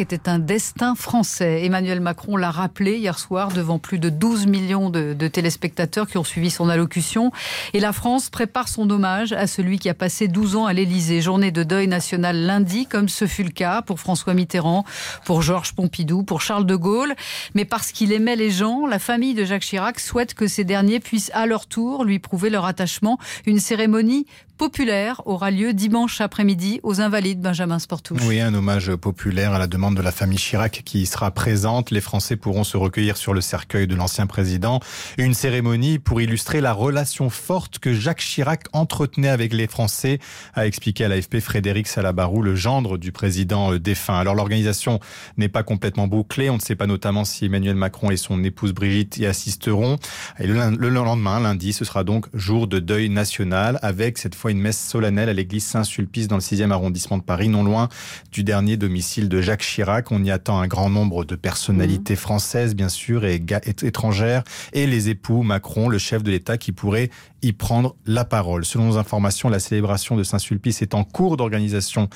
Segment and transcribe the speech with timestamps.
[0.00, 1.66] était un destin français.
[1.66, 6.24] Emmanuel Macron l'a rappelé hier soir devant plus de 12 millions de, téléspectateurs qui ont
[6.24, 7.30] suivi son allocution.
[7.74, 11.20] Et la France prépare son hommage à celui qui a passé 12 ans à l'Élysée.
[11.20, 14.86] Journée de deuil national lundi, comme ce fut le cas pour François Mitterrand,
[15.26, 17.14] pour Georges Pompidou, pour Charles de Gaulle.
[17.54, 21.00] Mais parce qu'il aimait les gens, la famille de Jacques Chirac souhaite que ces derniers
[21.00, 23.18] puissent à leur tour lui prouver leur attachement.
[23.44, 24.24] Une cérémonie
[24.56, 28.22] populaire aura lieu dimanche après-midi aux Invalides, Benjamin Sportouche.
[28.26, 31.90] Oui, un hommage populaire à la demande de la famille Chirac qui sera présente.
[31.90, 34.78] Les Français pourront se recueillir sur le cercueil de l'ancien président.
[35.18, 40.20] Une cérémonie pour illustrer la relation forte que Jacques Chirac entretenait avec les Français,
[40.54, 44.18] a expliqué à l'AFP Frédéric Salabarou, le gendre du président défunt.
[44.18, 45.00] Alors l'organisation
[45.36, 46.48] n'est pas complètement bouclée.
[46.48, 49.96] On ne sait pas notamment si Emmanuel Macron et son épouse Brigitte y assisteront.
[50.38, 54.60] Et le lendemain, lundi, ce sera donc jour de deuil national avec cette fois une
[54.60, 57.88] messe solennelle à l'église Saint-Sulpice dans le 6e arrondissement de Paris, non loin
[58.30, 59.71] du dernier domicile de Jacques Chirac.
[60.10, 62.16] On y attend un grand nombre de personnalités mmh.
[62.16, 63.42] françaises, bien sûr, et
[63.82, 64.42] étrangères,
[64.72, 67.10] et les époux Macron, le chef de l'État, qui pourrait
[67.42, 68.64] y prendre la parole.
[68.64, 72.08] Selon nos informations, la célébration de Saint-Sulpice est en cours d'organisation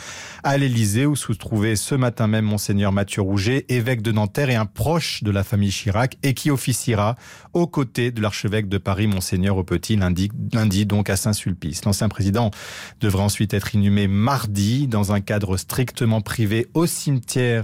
[0.45, 4.55] à l'Élysée, où se trouvait ce matin même Monseigneur Mathieu Rouget, évêque de Nanterre et
[4.55, 7.17] un proche de la famille Chirac, et qui officiera
[7.55, 11.85] aux côtés de l'archevêque de Paris, Monseigneur au Petit, lundi, lundi donc à Saint-Sulpice.
[11.85, 12.51] L'ancien président
[13.01, 16.87] devrait ensuite être inhumé mardi dans un cadre strictement privé au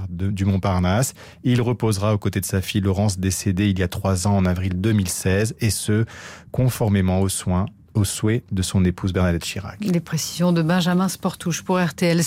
[0.09, 1.15] du Montparnasse.
[1.45, 4.45] Il reposera aux côtés de sa fille Laurence, décédée il y a trois ans en
[4.45, 6.05] avril 2016, et ce,
[6.51, 9.79] conformément aux soins au souhait de son épouse Bernadette Chirac.
[9.81, 12.21] Les précisions de Benjamin Sportouche pour RTL.